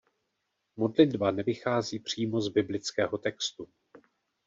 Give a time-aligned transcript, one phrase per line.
[0.75, 3.67] Modlitba nevychází přímo z biblického textu.